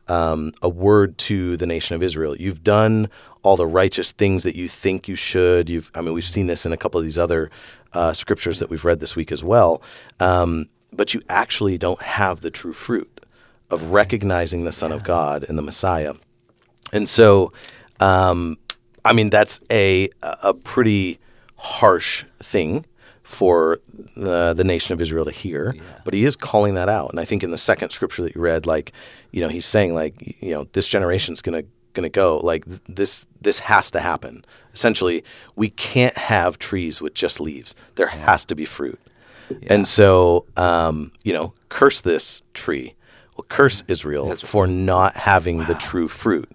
um, 0.07 0.53
a 0.61 0.69
word 0.69 1.17
to 1.19 1.57
the 1.57 1.65
nation 1.65 1.95
of 1.95 2.03
Israel. 2.03 2.35
You've 2.35 2.63
done 2.63 3.09
all 3.43 3.55
the 3.55 3.67
righteous 3.67 4.11
things 4.11 4.43
that 4.43 4.55
you 4.55 4.67
think 4.67 5.07
you 5.07 5.15
should. 5.15 5.69
You've, 5.69 5.91
I 5.95 6.01
mean, 6.01 6.13
we've 6.13 6.27
seen 6.27 6.47
this 6.47 6.65
in 6.65 6.73
a 6.73 6.77
couple 6.77 6.99
of 6.99 7.05
these 7.05 7.17
other 7.17 7.49
uh, 7.93 8.13
scriptures 8.13 8.59
that 8.59 8.69
we've 8.69 8.85
read 8.85 8.99
this 8.99 9.15
week 9.15 9.31
as 9.31 9.43
well. 9.43 9.81
Um, 10.19 10.67
but 10.93 11.13
you 11.13 11.21
actually 11.29 11.77
don't 11.77 12.01
have 12.01 12.41
the 12.41 12.51
true 12.51 12.73
fruit 12.73 13.25
of 13.69 13.91
recognizing 13.91 14.65
the 14.65 14.71
Son 14.71 14.91
of 14.91 15.03
God 15.03 15.45
and 15.47 15.57
the 15.57 15.63
Messiah. 15.63 16.13
And 16.91 17.07
so, 17.07 17.53
um, 17.99 18.57
I 19.05 19.13
mean, 19.13 19.29
that's 19.29 19.59
a 19.71 20.09
a 20.21 20.53
pretty 20.53 21.19
harsh 21.55 22.25
thing 22.39 22.85
for 23.31 23.79
the, 24.15 24.53
the 24.53 24.63
nation 24.63 24.93
of 24.93 25.01
Israel 25.01 25.25
to 25.25 25.31
hear. 25.31 25.73
But 26.05 26.13
he 26.13 26.25
is 26.25 26.35
calling 26.35 26.73
that 26.75 26.89
out, 26.89 27.09
and 27.11 27.19
I 27.19 27.25
think 27.25 27.43
in 27.43 27.51
the 27.51 27.57
second 27.57 27.89
scripture 27.91 28.21
that 28.23 28.35
you 28.35 28.41
read, 28.41 28.65
like 28.65 28.91
you 29.31 29.41
know, 29.41 29.47
he's 29.49 29.65
saying 29.65 29.95
like 29.95 30.41
you 30.41 30.51
know, 30.51 30.65
this 30.73 30.87
generation's 30.87 31.41
gonna 31.41 31.63
gonna 31.93 32.09
go 32.09 32.37
like 32.43 32.65
th- 32.65 32.81
this. 32.87 33.25
This 33.41 33.59
has 33.59 33.89
to 33.91 33.99
happen. 33.99 34.45
Essentially, 34.73 35.23
we 35.55 35.69
can't 35.69 36.15
have 36.17 36.59
trees 36.59 37.01
with 37.01 37.13
just 37.15 37.39
leaves. 37.41 37.73
There 37.95 38.07
has 38.07 38.45
to 38.45 38.55
be 38.55 38.65
fruit. 38.65 38.99
And 39.67 39.87
so, 39.87 40.45
um, 40.55 41.11
you 41.23 41.33
know, 41.33 41.53
curse 41.69 42.01
this 42.01 42.41
tree. 42.53 42.93
Well, 43.35 43.45
curse 43.49 43.83
Israel 43.87 44.35
for 44.35 44.67
not 44.67 45.17
having 45.17 45.65
the 45.65 45.73
true 45.73 46.07
fruit. 46.07 46.49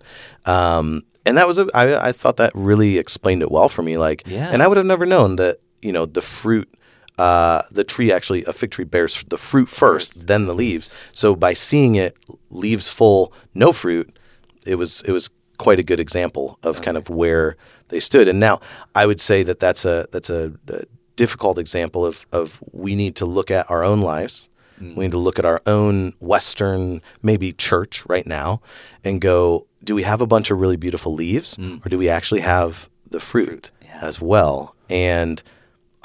Um, 0.44 1.02
and 1.26 1.36
that 1.36 1.46
was 1.48 1.58
a, 1.58 1.66
I, 1.74 2.08
I 2.08 2.12
thought 2.12 2.36
that 2.36 2.52
really 2.54 2.96
explained 2.98 3.42
it 3.42 3.50
well 3.50 3.68
for 3.68 3.82
me. 3.82 3.96
Like, 3.96 4.22
Yeah. 4.26 4.48
and 4.52 4.62
I 4.62 4.66
would 4.68 4.76
have 4.76 4.86
never 4.86 5.04
known 5.04 5.36
that 5.36 5.58
you 5.86 5.92
know 5.92 6.04
the 6.04 6.20
fruit, 6.20 6.68
uh, 7.16 7.62
the 7.70 7.84
tree 7.84 8.10
actually 8.12 8.44
a 8.44 8.52
fig 8.52 8.72
tree 8.72 8.84
bears 8.84 9.24
the 9.28 9.36
fruit 9.36 9.68
first, 9.68 10.26
then 10.26 10.46
the 10.46 10.54
leaves. 10.54 10.90
So 11.12 11.36
by 11.36 11.52
seeing 11.52 11.94
it 11.94 12.16
leaves 12.50 12.90
full, 12.90 13.32
no 13.54 13.72
fruit, 13.72 14.18
it 14.66 14.74
was 14.74 15.02
it 15.02 15.12
was 15.12 15.30
quite 15.58 15.78
a 15.78 15.84
good 15.84 16.00
example 16.00 16.58
of 16.62 16.82
kind 16.82 16.96
of 16.96 17.08
where 17.08 17.56
they 17.88 18.00
stood. 18.00 18.28
And 18.28 18.40
now 18.40 18.60
I 18.94 19.06
would 19.06 19.20
say 19.20 19.44
that 19.44 19.60
that's 19.60 19.84
a 19.84 20.06
that's 20.10 20.28
a, 20.28 20.52
a 20.68 20.82
difficult 21.14 21.56
example 21.58 22.04
of 22.04 22.26
of 22.32 22.60
we 22.72 22.94
need 22.96 23.14
to 23.16 23.26
look 23.26 23.50
at 23.50 23.70
our 23.70 23.84
own 23.84 24.00
lives. 24.00 24.48
We 24.78 25.04
need 25.06 25.12
to 25.12 25.18
look 25.18 25.38
at 25.38 25.46
our 25.46 25.62
own 25.64 26.12
Western, 26.20 27.00
maybe 27.22 27.52
church 27.54 28.04
right 28.06 28.26
now, 28.26 28.60
and 29.04 29.22
go: 29.22 29.66
Do 29.82 29.94
we 29.94 30.02
have 30.02 30.20
a 30.20 30.26
bunch 30.26 30.50
of 30.50 30.58
really 30.58 30.76
beautiful 30.76 31.14
leaves, 31.14 31.56
or 31.58 31.88
do 31.88 31.96
we 31.96 32.10
actually 32.10 32.42
have 32.42 32.90
the 33.10 33.20
fruit 33.20 33.70
as 34.02 34.20
well? 34.20 34.74
And 34.90 35.42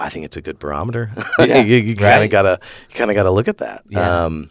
I 0.01 0.09
think 0.09 0.25
it's 0.25 0.37
a 0.37 0.41
good 0.41 0.59
barometer. 0.59 1.11
Yeah, 1.39 1.57
you 1.61 1.77
you 1.77 1.95
kind 1.95 2.09
right. 2.19 2.23
of 2.23 2.29
gotta 2.31 2.59
you 2.89 2.95
kind 2.95 3.09
of 3.11 3.15
gotta 3.15 3.31
look 3.31 3.47
at 3.47 3.59
that. 3.59 3.83
Yeah. 3.89 4.25
Um, 4.25 4.49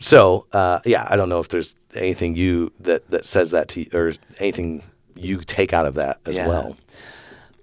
so 0.00 0.46
uh, 0.52 0.80
yeah, 0.84 1.06
I 1.08 1.16
don't 1.16 1.28
know 1.28 1.40
if 1.40 1.48
there's 1.48 1.74
anything 1.94 2.36
you 2.36 2.72
that 2.80 3.10
that 3.10 3.24
says 3.24 3.50
that 3.52 3.68
to 3.68 3.80
you, 3.80 3.86
or 3.92 4.12
anything 4.40 4.82
you 5.14 5.40
take 5.40 5.72
out 5.72 5.86
of 5.86 5.94
that 5.94 6.18
as 6.26 6.36
Yeah. 6.36 6.46
well. 6.48 6.76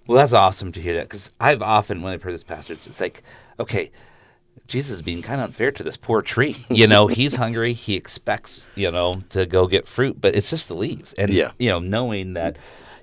Well, 0.07 0.17
that's 0.17 0.33
awesome 0.33 0.71
to 0.73 0.81
hear 0.81 0.95
that 0.95 1.03
because 1.03 1.31
I've 1.39 1.61
often, 1.61 2.01
when 2.01 2.11
I've 2.13 2.23
heard 2.23 2.33
this 2.33 2.43
passage, 2.43 2.87
it's 2.87 2.99
like, 2.99 3.23
okay, 3.57 3.89
Jesus 4.67 4.91
is 4.95 5.01
being 5.01 5.21
kind 5.21 5.39
of 5.39 5.45
unfair 5.47 5.71
to 5.71 5.83
this 5.83 5.95
poor 5.95 6.21
tree. 6.21 6.57
You 6.69 6.87
know, 6.87 7.07
he's 7.07 7.35
hungry. 7.35 7.71
He 7.73 7.95
expects, 7.95 8.67
you 8.75 8.91
know, 8.91 9.21
to 9.29 9.45
go 9.45 9.65
get 9.67 9.87
fruit, 9.87 10.19
but 10.19 10.35
it's 10.35 10.49
just 10.49 10.67
the 10.67 10.75
leaves. 10.75 11.13
And, 11.13 11.31
Yeah. 11.31 11.51
you 11.57 11.69
know, 11.69 11.79
knowing 11.79 12.33
that, 12.33 12.57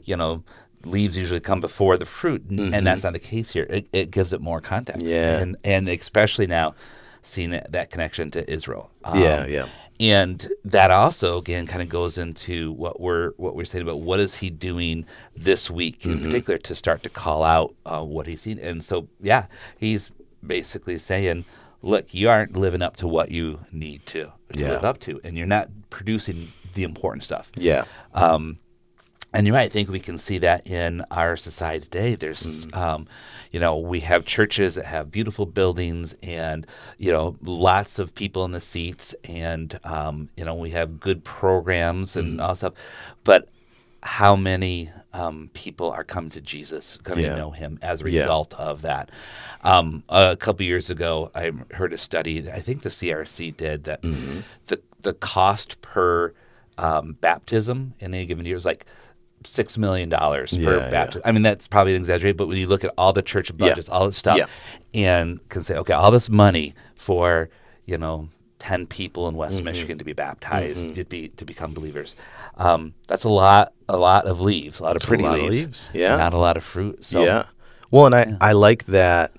you 0.04 0.14
know, 0.16 0.42
leaves 0.84 1.16
usually 1.16 1.40
come 1.40 1.60
before 1.60 1.96
the 1.96 2.06
fruit, 2.06 2.44
n- 2.50 2.72
and 2.74 2.86
that's 2.86 3.02
not 3.02 3.12
the 3.12 3.18
case 3.18 3.50
here. 3.50 3.66
It, 3.68 3.86
it 3.92 4.10
gives 4.10 4.32
it 4.32 4.40
more 4.40 4.60
context. 4.60 5.02
Mm-hmm. 5.02 5.10
Yeah. 5.10 5.38
And, 5.38 5.56
and 5.64 5.88
especially 5.88 6.46
now, 6.46 6.74
seeing 7.22 7.50
that, 7.50 7.70
that 7.72 7.90
connection 7.90 8.30
to 8.32 8.50
Israel. 8.50 8.90
Um, 9.04 9.18
Yeah, 9.20 9.46
yeah. 9.46 9.68
and 10.00 10.48
that 10.64 10.90
also 10.90 11.36
again 11.38 11.66
kind 11.66 11.82
of 11.82 11.88
goes 11.90 12.16
into 12.16 12.72
what 12.72 12.98
we're 13.00 13.32
what 13.36 13.54
we're 13.54 13.66
saying 13.66 13.82
about 13.82 14.00
what 14.00 14.18
is 14.20 14.36
he 14.36 14.48
doing 14.48 15.04
this 15.36 15.70
week 15.70 16.06
in 16.06 16.20
particular 16.22 16.56
to 16.58 16.74
start 16.74 17.02
to 17.02 17.10
call 17.10 17.42
out 17.44 17.74
uh, 17.84 18.02
what 18.02 18.26
he's 18.26 18.40
seen 18.40 18.58
and 18.58 18.82
so 18.82 19.06
yeah 19.20 19.44
he's 19.78 20.10
basically 20.46 20.98
saying 20.98 21.44
look, 21.82 22.12
you 22.14 22.28
aren't 22.30 22.56
living 22.56 22.82
up 22.82 22.96
to 22.96 23.06
what 23.06 23.30
you 23.30 23.58
need 23.72 24.04
to, 24.06 24.24
to 24.52 24.58
Yeah. 24.58 24.72
live 24.72 24.84
up 24.84 24.98
to, 25.00 25.18
and 25.24 25.36
you're 25.36 25.46
not 25.46 25.68
producing 25.88 26.52
the 26.74 26.82
important 26.82 27.24
stuff. 27.24 27.50
Yeah. 27.56 27.84
Um, 28.12 28.58
and 29.32 29.46
you 29.46 29.52
might 29.52 29.70
think 29.72 29.88
we 29.88 30.00
can 30.00 30.18
see 30.18 30.38
that 30.38 30.66
in 30.66 31.04
our 31.10 31.36
society 31.36 31.84
today. 31.84 32.14
There's, 32.16 32.66
Mm-hmm. 32.66 32.78
um, 32.78 33.06
you 33.52 33.58
know, 33.60 33.76
we 33.78 34.00
have 34.00 34.24
churches 34.24 34.74
that 34.76 34.86
have 34.86 35.10
beautiful 35.10 35.44
buildings 35.46 36.14
and, 36.22 36.66
you 36.98 37.10
know, 37.12 37.36
lots 37.42 37.98
of 37.98 38.14
people 38.14 38.44
in 38.44 38.52
the 38.52 38.60
seats, 38.60 39.14
and 39.24 39.78
um, 39.84 40.28
you 40.36 40.44
know, 40.44 40.54
we 40.54 40.70
have 40.70 41.00
good 41.00 41.24
programs 41.24 42.16
and 42.16 42.32
Mm-hmm. 42.34 42.40
all 42.40 42.54
stuff. 42.56 42.74
But 43.24 43.48
how 44.02 44.34
many 44.36 44.90
um, 45.12 45.50
people 45.52 45.90
are 45.90 46.04
coming 46.04 46.30
to 46.30 46.40
Jesus, 46.40 46.96
coming 47.02 47.24
Yeah. 47.24 47.32
to 47.32 47.38
know 47.38 47.50
Him 47.50 47.78
as 47.82 48.00
a 48.00 48.10
Yeah. 48.10 48.20
result 48.22 48.54
of 48.54 48.82
that? 48.82 49.10
Um, 49.62 50.04
a 50.08 50.36
couple 50.36 50.64
years 50.64 50.88
ago, 50.90 51.30
I 51.34 51.52
heard 51.74 51.92
a 51.92 51.98
study. 51.98 52.48
I 52.50 52.60
think 52.60 52.82
the 52.82 52.88
CRC 52.90 53.50
did 53.56 53.84
that. 53.84 54.02
Mm-hmm. 54.02 54.40
The 54.68 54.80
the 55.02 55.12
cost 55.14 55.80
per 55.82 56.32
um, 56.78 57.16
baptism 57.20 57.94
in 58.00 58.14
any 58.14 58.26
given 58.26 58.46
year 58.46 58.56
is 58.56 58.64
like 58.64 58.86
six 59.44 59.78
million 59.78 60.08
dollars 60.08 60.56
per 60.56 60.76
Yeah, 60.78 60.84
yeah. 60.84 60.90
baptism. 60.90 61.22
I 61.24 61.32
mean, 61.32 61.42
that's 61.42 61.66
probably 61.68 61.94
an 61.94 62.00
exaggerate, 62.02 62.36
but 62.36 62.48
when 62.48 62.56
you 62.58 62.66
look 62.66 62.84
at 62.84 62.92
all 62.98 63.12
the 63.12 63.22
church 63.22 63.56
budgets, 63.56 63.88
all 63.88 64.06
this 64.06 64.16
stuff, 64.16 64.36
Yeah. 64.36 64.46
and 64.94 65.46
can 65.48 65.62
say, 65.62 65.76
okay, 65.76 65.92
all 65.94 66.10
this 66.10 66.28
money 66.30 66.74
for 66.96 67.48
you 67.86 67.96
know 67.98 68.28
ten 68.58 68.86
people 68.86 69.26
in 69.28 69.32
Mm-hmm. 69.32 69.38
West 69.40 69.62
Michigan 69.64 69.98
to 69.98 70.04
be 70.04 70.12
baptized, 70.12 70.94
to 70.94 71.04
be 71.04 71.28
to 71.28 71.44
become 71.44 71.72
believers, 71.72 72.14
um, 72.58 72.94
that's 73.08 73.24
a 73.24 73.28
lot, 73.30 73.72
a 73.88 73.96
lot 73.96 74.26
of 74.26 74.40
leaves, 74.40 74.80
a 74.80 74.82
lot 74.82 74.96
of 74.96 75.02
a 75.02 75.06
pretty 75.06 75.22
lot 75.24 75.38
of 75.38 75.46
leaves, 75.46 75.88
leaves, 75.88 75.90
yeah. 75.94 76.16
not 76.16 76.34
a 76.34 76.38
lot 76.38 76.56
of 76.56 76.64
fruit. 76.64 77.04
So 77.04 77.24
yeah. 77.24 77.46
Well, 77.90 78.06
and 78.06 78.14
I, 78.14 78.36
I 78.40 78.52
like 78.52 78.84
that 78.86 79.32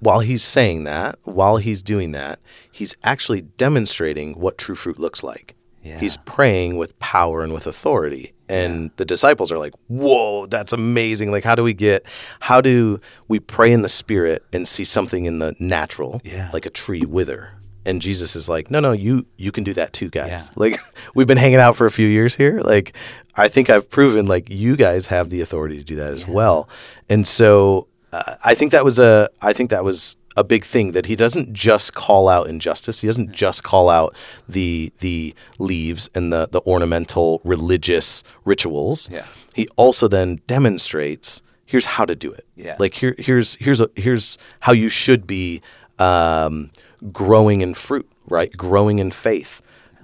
while 0.00 0.20
he's 0.20 0.42
saying 0.42 0.84
that, 0.84 1.18
while 1.24 1.56
he's 1.58 1.82
doing 1.82 2.12
that, 2.12 2.38
he's 2.72 2.96
actually 3.04 3.42
demonstrating 3.42 4.32
what 4.34 4.58
true 4.58 4.74
fruit 4.74 4.98
looks 4.98 5.22
like. 5.22 5.54
Yeah. 5.82 5.98
He's 5.98 6.16
praying 6.16 6.76
with 6.76 6.98
power 6.98 7.42
and 7.42 7.52
with 7.52 7.66
authority. 7.66 8.32
And 8.48 8.90
the 8.96 9.04
disciples 9.04 9.50
are 9.50 9.58
like, 9.58 9.74
whoa, 9.88 10.46
that's 10.46 10.72
amazing. 10.72 11.32
Like, 11.32 11.42
how 11.44 11.54
do 11.54 11.62
we 11.62 11.74
get, 11.74 12.04
how 12.40 12.60
do 12.60 13.00
we 13.28 13.40
pray 13.40 13.72
in 13.72 13.82
the 13.82 13.88
spirit 13.88 14.44
and 14.52 14.66
see 14.68 14.84
something 14.84 15.24
in 15.24 15.38
the 15.40 15.54
natural, 15.58 16.20
Yeah. 16.24 16.50
like 16.52 16.64
a 16.66 16.70
tree 16.70 17.04
wither? 17.04 17.50
And 17.84 18.02
Jesus 18.02 18.34
is 18.34 18.48
like, 18.48 18.68
no, 18.70 18.80
no, 18.80 18.90
you 18.92 19.26
you 19.36 19.52
can 19.52 19.62
do 19.62 19.72
that 19.74 19.92
too, 19.92 20.08
guys. 20.10 20.28
Yeah. 20.28 20.42
Like, 20.56 20.78
we've 21.14 21.26
been 21.28 21.38
hanging 21.38 21.60
out 21.60 21.76
for 21.76 21.86
a 21.86 21.90
few 21.90 22.08
years 22.08 22.34
here. 22.34 22.60
Like, 22.60 22.96
I 23.36 23.46
think 23.48 23.70
I've 23.70 23.88
proven 23.90 24.26
like 24.26 24.50
you 24.50 24.76
guys 24.76 25.06
have 25.06 25.30
the 25.30 25.40
authority 25.40 25.78
to 25.78 25.84
do 25.84 25.94
that 25.96 26.12
as 26.12 26.26
well. 26.26 26.68
And 27.08 27.26
so, 27.28 27.86
uh, 28.12 28.36
I 28.44 28.54
think 28.54 28.72
that 28.72 28.84
was 28.84 28.98
a 28.98 29.28
I 29.40 29.52
think 29.52 29.70
that 29.70 29.84
was 29.84 30.16
a 30.36 30.44
big 30.44 30.64
thing 30.64 30.92
that 30.92 31.06
he 31.06 31.16
doesn't 31.16 31.52
just 31.52 31.94
call 31.94 32.28
out 32.28 32.48
injustice. 32.48 33.00
He 33.00 33.06
doesn't 33.06 33.32
just 33.32 33.62
call 33.62 33.88
out 33.88 34.14
the 34.48 34.92
the 35.00 35.34
leaves 35.58 36.10
and 36.14 36.32
the 36.32 36.46
the 36.50 36.60
ornamental 36.60 37.40
religious 37.44 38.22
rituals. 38.44 39.08
Yeah. 39.10 39.26
He 39.54 39.68
also 39.76 40.08
then 40.08 40.40
demonstrates 40.46 41.42
here's 41.64 41.86
how 41.86 42.04
to 42.04 42.14
do 42.14 42.32
it. 42.32 42.46
Yeah. 42.54 42.76
Like 42.78 42.94
here 42.94 43.14
here's 43.18 43.54
here's 43.56 43.80
a, 43.80 43.90
here's 43.96 44.38
how 44.60 44.72
you 44.72 44.88
should 44.88 45.26
be 45.26 45.62
um, 45.98 46.70
growing 47.12 47.60
in 47.62 47.74
fruit, 47.74 48.08
right? 48.28 48.54
Growing 48.56 48.98
in 48.98 49.10
faith. 49.10 49.60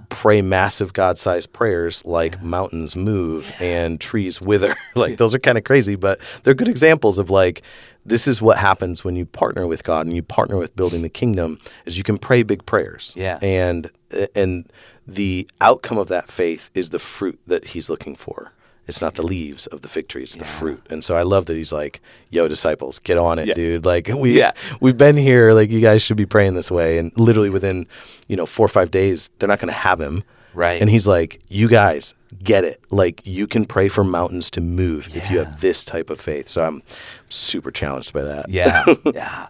Pray 0.09 0.41
massive 0.41 0.93
God-sized 0.93 1.53
prayers 1.53 2.03
like 2.05 2.41
mountains 2.41 2.95
move 2.95 3.51
and 3.59 3.99
trees 3.99 4.39
wither. 4.41 4.75
like 4.95 5.17
those 5.17 5.35
are 5.35 5.39
kind 5.39 5.57
of 5.57 5.63
crazy, 5.63 5.95
but 5.95 6.19
they're 6.43 6.53
good 6.53 6.67
examples 6.67 7.17
of 7.17 7.29
like 7.29 7.61
this 8.05 8.27
is 8.27 8.41
what 8.41 8.57
happens 8.57 9.03
when 9.03 9.15
you 9.15 9.25
partner 9.25 9.65
with 9.67 9.83
God 9.83 10.05
and 10.05 10.15
you 10.15 10.23
partner 10.23 10.57
with 10.57 10.75
building 10.75 11.01
the 11.01 11.09
kingdom 11.09 11.59
is 11.85 11.97
you 11.97 12.03
can 12.03 12.17
pray 12.17 12.43
big 12.43 12.65
prayers. 12.65 13.13
Yeah. 13.15 13.39
And 13.41 13.89
and 14.35 14.69
the 15.07 15.47
outcome 15.61 15.97
of 15.97 16.07
that 16.09 16.29
faith 16.29 16.69
is 16.73 16.89
the 16.89 16.99
fruit 16.99 17.39
that 17.47 17.69
he's 17.69 17.89
looking 17.89 18.15
for. 18.15 18.53
It's 18.87 19.01
not 19.01 19.13
the 19.15 19.23
leaves 19.23 19.65
of 19.67 19.81
the 19.81 19.87
fig 19.87 20.07
tree, 20.09 20.23
it's 20.23 20.35
the 20.35 20.43
fruit. 20.45 20.85
And 20.89 21.03
so 21.03 21.15
I 21.15 21.21
love 21.23 21.45
that 21.45 21.55
he's 21.55 21.71
like, 21.71 22.01
yo, 22.29 22.47
disciples, 22.49 22.99
get 22.99 23.17
on 23.17 23.39
it, 23.39 23.47
Yeah. 23.47 23.53
dude. 23.53 23.85
Like 23.85 24.09
we 24.13 24.37
Yeah. 24.37 24.51
we've 24.81 24.97
been 24.97 25.15
here, 25.17 25.53
like 25.53 25.69
you 25.71 25.79
guys 25.79 26.01
should 26.01 26.17
be 26.17 26.25
praying 26.25 26.55
this 26.55 26.69
way. 26.69 26.97
And 26.97 27.11
literally 27.17 27.49
within, 27.49 27.87
you 28.27 28.35
know, 28.35 28.45
four 28.45 28.65
or 28.65 28.69
five 28.69 28.91
days, 28.91 29.31
they're 29.39 29.47
not 29.47 29.59
gonna 29.59 29.71
have 29.71 30.01
him. 30.01 30.23
Right. 30.53 30.81
And 30.81 30.89
he's 30.89 31.07
like, 31.07 31.39
You 31.49 31.67
guys 31.69 32.13
get 32.43 32.63
it. 32.65 32.81
Like 32.91 33.21
you 33.25 33.47
can 33.47 33.65
pray 33.65 33.87
for 33.87 34.03
mountains 34.03 34.51
to 34.51 34.61
move 34.61 35.09
if 35.15 35.31
you 35.31 35.37
have 35.39 35.61
this 35.61 35.85
type 35.85 36.09
of 36.09 36.19
faith. 36.19 36.47
So 36.49 36.63
I'm 36.65 36.83
super 37.29 37.71
challenged 37.71 38.11
by 38.11 38.23
that. 38.23 38.49
Yeah, 38.49 38.83
yeah. 39.13 39.47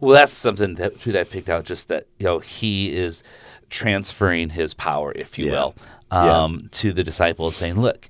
Well, 0.00 0.14
that's 0.14 0.32
something 0.32 0.76
that 0.76 0.98
too 1.00 1.12
that 1.12 1.20
I 1.20 1.24
picked 1.24 1.50
out. 1.50 1.64
Just 1.66 1.88
that 1.88 2.06
you 2.18 2.24
know 2.24 2.38
he 2.38 2.96
is 2.96 3.22
transferring 3.68 4.50
his 4.50 4.74
power, 4.74 5.12
if 5.12 5.38
you 5.38 5.46
Yeah. 5.46 5.52
will, 5.52 5.74
Yeah. 6.12 6.42
um, 6.44 6.68
to 6.72 6.92
the 6.92 7.04
disciples, 7.04 7.56
saying, 7.56 7.80
"Look, 7.80 8.08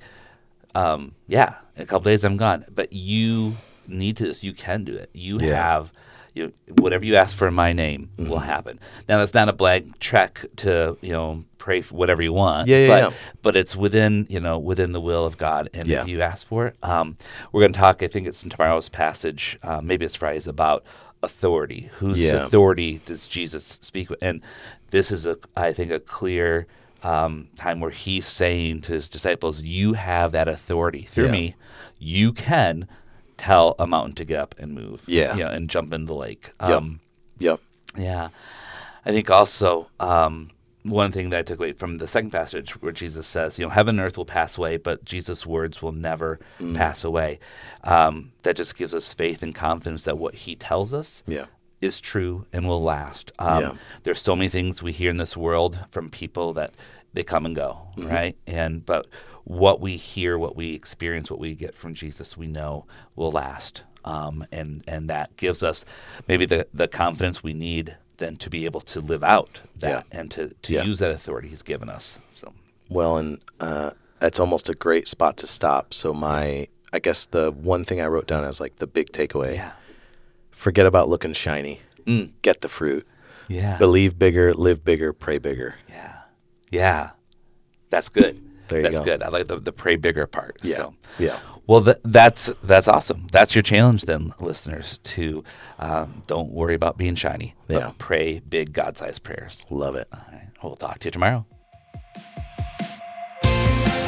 um, 0.75 1.13
yeah, 1.27 1.55
in 1.77 1.83
a 1.83 1.87
couple 1.87 2.05
days 2.11 2.25
I'm 2.25 2.37
gone, 2.37 2.65
but 2.71 2.93
you 2.93 3.57
need 3.89 4.17
to 4.19 4.25
this. 4.27 4.43
You 4.45 4.53
can 4.53 4.85
do 4.85 4.95
it. 4.97 5.11
You 5.13 5.39
Yeah. 5.41 5.55
have." 5.63 5.93
You 6.33 6.47
know, 6.69 6.75
whatever 6.81 7.05
you 7.05 7.17
ask 7.17 7.37
for 7.37 7.49
in 7.49 7.55
my 7.55 7.73
name 7.73 8.11
will 8.17 8.37
Mm-hmm. 8.39 8.45
happen. 8.45 8.81
Now 9.09 9.19
that's 9.19 9.35
not 9.35 9.49
a 9.49 9.53
blank 9.53 9.99
check 9.99 10.45
to 10.59 10.97
you 11.03 11.11
know 11.11 11.45
pray 11.59 11.81
for 11.83 11.97
whatever 11.97 12.23
you 12.23 12.33
want. 12.33 12.69
Yeah, 12.69 12.77
yeah, 12.79 12.87
but, 12.89 13.03
yeah. 13.13 13.19
but 13.43 13.57
it's 13.57 13.75
within 13.75 14.29
you 14.31 14.39
know 14.39 14.57
within 14.57 14.93
the 14.93 15.01
will 15.01 15.27
of 15.27 15.37
God, 15.39 15.69
and 15.75 15.89
Yeah. 15.89 16.03
if 16.03 16.09
you 16.09 16.23
ask 16.23 16.47
for 16.47 16.69
it, 16.69 16.77
um, 16.85 17.17
we're 17.51 17.63
going 17.63 17.73
to 17.73 17.79
talk. 17.81 18.01
I 18.01 18.07
think 18.07 18.29
it's 18.29 18.45
in 18.45 18.49
tomorrow's 18.51 18.89
passage. 18.89 19.59
Uh, 19.65 19.81
maybe 19.83 20.05
it's 20.07 20.15
Friday's 20.15 20.47
about 20.47 20.85
authority. 21.21 21.91
Whose 21.99 22.21
Yeah. 22.21 22.47
authority 22.47 23.01
does 23.05 23.27
Jesus 23.27 23.79
speak 23.83 24.09
with? 24.09 24.23
And 24.23 24.41
this 24.91 25.11
is 25.11 25.27
a, 25.27 25.37
I 25.57 25.73
think, 25.73 25.91
a 25.91 25.99
clear 25.99 26.69
um, 27.03 27.49
time 27.57 27.81
where 27.81 27.91
he's 27.91 28.27
saying 28.27 28.83
to 28.83 28.93
his 28.93 29.09
disciples, 29.09 29.63
"You 29.63 29.95
have 29.95 30.33
that 30.33 30.49
authority 30.49 31.03
through 31.03 31.27
Yeah. 31.27 31.31
me. 31.33 31.55
You 31.99 32.33
can 32.33 32.87
tell 33.37 33.75
a 33.79 33.87
mountain 33.87 34.15
to 34.17 34.25
get 34.25 34.39
up 34.39 34.55
and 34.59 34.73
move. 34.75 35.05
Yeah. 35.07 35.35
you 35.35 35.43
know, 35.45 35.51
and 35.51 35.69
jump 35.71 35.93
in 35.93 36.05
the 36.05 36.15
lake. 36.15 36.53
Yep. 36.61 36.71
Um, 36.71 37.01
Yep. 37.39 37.61
yeah. 37.97 38.29
I 39.07 39.13
think 39.13 39.31
also 39.31 39.89
um, 39.99 40.51
one 40.83 41.11
thing 41.13 41.31
that 41.31 41.39
I 41.39 41.43
took 41.43 41.59
away 41.59 41.73
from 41.73 41.97
the 41.99 42.07
second 42.09 42.31
passage 42.31 42.73
where 42.83 42.93
Jesus 42.93 43.27
says, 43.27 43.59
you 43.59 43.65
know, 43.65 43.71
heaven 43.71 43.99
and 43.99 44.07
earth 44.07 44.19
will 44.19 44.25
pass 44.27 44.59
away, 44.59 44.77
but 44.77 45.05
Jesus' 45.07 45.47
words 45.47 45.81
will 45.83 45.93
never 45.93 46.39
Mm. 46.59 46.75
pass 46.77 47.03
away. 47.05 47.39
Um, 47.85 48.33
that 48.43 48.57
just 48.57 48.77
gives 48.77 48.95
us 48.95 49.13
faith 49.15 49.43
and 49.43 49.55
confidence 49.55 50.03
that 50.05 50.19
what 50.19 50.35
he 50.35 50.55
tells 50.55 50.93
us 50.93 51.23
Yeah. 51.27 51.47
Is 51.81 52.01
true 52.01 52.47
and 52.53 52.67
will 52.69 52.83
last. 52.83 53.33
Um, 53.39 53.63
Yeah. 53.63 53.73
There's 54.03 54.21
so 54.21 54.37
many 54.37 54.49
things 54.49 54.83
we 54.83 54.93
hear 54.93 55.11
in 55.11 55.17
this 55.17 55.37
world 55.37 55.79
from 55.91 56.11
people 56.11 56.53
that 56.55 56.73
they 57.15 57.23
come 57.25 57.47
and 57.47 57.57
go, 57.57 57.79
Mm-hmm. 57.97 58.09
right? 58.09 58.37
And 58.47 58.85
but 58.87 59.07
what 59.45 59.81
we 59.81 59.97
hear, 59.97 60.39
what 60.39 60.55
we 60.57 60.75
experience, 60.75 61.31
what 61.31 61.41
we 61.41 61.55
get 61.55 61.75
from 61.75 61.95
Jesus, 61.95 62.37
we 62.37 62.47
know 62.47 62.87
will 63.17 63.33
last. 63.33 63.83
Um, 64.05 64.47
and 64.53 64.83
and 64.87 65.11
that 65.11 65.37
gives 65.37 65.63
us 65.63 65.85
maybe 66.29 66.47
the 66.47 66.67
the 66.73 66.89
confidence 66.89 67.43
we 67.43 67.53
need 67.53 67.97
then 68.19 68.37
to 68.37 68.51
be 68.51 68.65
able 68.67 68.81
to 68.83 69.01
live 69.01 69.25
out 69.25 69.61
that 69.79 70.07
and 70.13 70.31
to 70.33 70.55
to 70.63 70.73
Yeah. 70.75 70.85
use 70.85 70.99
that 71.01 71.11
authority 71.11 71.49
He's 71.49 71.63
given 71.63 71.89
us. 71.89 72.19
So 72.35 72.53
Well, 72.89 73.17
and 73.19 73.41
uh, 73.61 73.91
that's 74.19 74.39
almost 74.41 74.69
a 74.69 74.75
great 74.75 75.09
spot 75.09 75.37
to 75.39 75.47
stop. 75.47 75.93
So 75.95 76.13
my, 76.15 76.69
I 76.93 76.99
guess 76.99 77.25
the 77.27 77.51
one 77.51 77.85
thing 77.85 78.01
I 78.01 78.07
wrote 78.07 78.27
down 78.27 78.45
as 78.45 78.61
like 78.61 78.77
the 78.77 78.87
big 78.87 79.13
takeaway: 79.13 79.55
yeah, 79.57 79.73
forget 80.61 80.87
about 80.87 81.09
looking 81.09 81.33
shiny. 81.33 81.81
Mm. 82.07 82.33
Get 82.43 82.61
the 82.61 82.69
fruit. 82.69 83.07
yeah, 83.49 83.77
Believe 83.79 84.19
bigger, 84.19 84.53
live 84.55 84.85
bigger, 84.85 85.13
pray 85.13 85.39
bigger. 85.39 85.75
yeah, 85.89 86.17
yeah. 86.71 87.11
That's 87.91 88.09
good. 88.09 88.41
There 88.69 88.79
you 88.79 88.85
That's 88.85 88.99
go. 88.99 89.05
good. 89.05 89.23
I 89.23 89.29
like 89.29 89.47
the 89.49 89.59
the 89.59 89.73
pray 89.73 89.97
bigger 89.97 90.27
part. 90.29 90.57
Yeah. 90.63 90.77
So. 90.77 90.95
Yeah. 91.19 91.39
Well, 91.67 91.83
th- 91.85 91.97
that's 92.05 92.53
that's 92.63 92.87
awesome. 92.89 93.27
That's 93.33 93.55
your 93.55 93.63
challenge, 93.63 94.03
then, 94.03 94.33
listeners. 94.41 94.99
To 95.15 95.43
um, 95.79 96.23
don't 96.29 96.51
worry 96.53 96.75
about 96.75 96.97
being 96.97 97.17
shiny. 97.17 97.55
But 97.67 97.77
Yeah. 97.77 97.93
Pray 97.99 98.39
big, 98.41 98.73
God-sized 98.73 99.23
prayers. 99.25 99.65
Love 99.71 99.97
it. 99.97 100.07
All 100.13 100.21
right. 100.33 100.49
We'll 100.63 100.77
talk 100.77 101.01
to 101.01 101.07
you 101.09 101.11
tomorrow. 101.11 101.47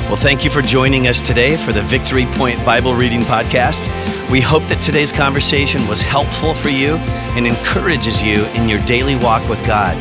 Well, 0.07 0.17
thank 0.21 0.45
you 0.45 0.51
for 0.51 0.61
joining 0.63 1.07
us 1.07 1.21
today 1.21 1.57
for 1.57 1.73
the 1.73 1.83
Victory 1.83 2.27
Point 2.33 2.65
Bible 2.67 2.95
Reading 2.95 3.23
Podcast. 3.23 3.89
We 4.33 4.41
hope 4.41 4.67
that 4.69 4.81
today's 4.81 5.13
conversation 5.13 5.87
was 5.87 6.01
helpful 6.01 6.55
for 6.55 6.71
you 6.71 6.97
and 7.37 7.47
encourages 7.47 8.23
you 8.23 8.47
in 8.55 8.67
your 8.67 8.79
daily 8.87 9.15
walk 9.15 9.47
with 9.47 9.63
God. 9.67 9.95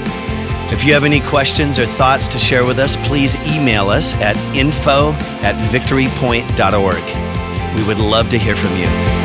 If 0.72 0.86
you 0.86 0.94
have 0.94 1.04
any 1.04 1.20
questions 1.20 1.78
or 1.78 1.86
thoughts 1.86 2.28
to 2.28 2.38
share 2.38 2.64
with 2.64 2.80
us, 2.80 2.96
please 3.08 3.36
email 3.46 3.90
us 3.90 4.14
at 4.22 4.38
info 4.56 5.12
at 5.42 5.56
victorypoint.org. 5.70 7.76
We 7.76 7.86
would 7.86 8.00
love 8.00 8.30
to 8.30 8.40
hear 8.40 8.56
from 8.56 8.74
you. 8.78 9.21